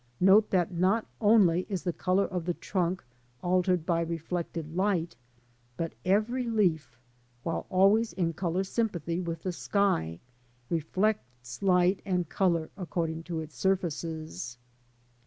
Note 0.19 0.49
that 0.49 0.71
not 0.73 1.05
only 1.21 1.67
is 1.69 1.83
the 1.83 1.93
colour 1.93 2.25
of 2.25 2.43
the 2.43 2.55
trunk 2.55 3.03
altered 3.43 3.85
by 3.85 4.01
reflected 4.01 4.75
light, 4.75 5.15
but 5.77 5.93
every 6.03 6.45
leaf, 6.49 6.97
while 7.43 7.67
always 7.69 8.11
in 8.13 8.33
colour 8.33 8.61
in 8.61 8.63
sympathy 8.63 9.19
with 9.19 9.43
the 9.43 9.51
sky, 9.53 10.19
reflects 10.71 11.61
light 11.61 12.01
and 12.03 12.29
colour 12.29 12.71
according 12.77 13.21
to 13.21 13.41
its 13.41 13.55
surfaces. 13.55 14.57